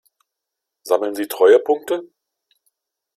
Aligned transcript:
Sammeln 0.81 1.13
Sie 1.13 1.27
Treuepunkte? 1.27 2.09